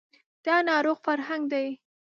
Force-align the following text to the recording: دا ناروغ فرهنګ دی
دا 0.45 0.55
ناروغ 0.69 0.97
فرهنګ 1.05 1.43
دی 1.53 1.67